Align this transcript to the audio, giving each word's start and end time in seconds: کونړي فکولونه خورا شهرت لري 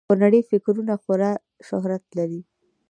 کونړي 0.07 0.41
فکولونه 0.49 0.93
خورا 1.03 1.31
شهرت 1.67 2.03
لري 2.17 2.41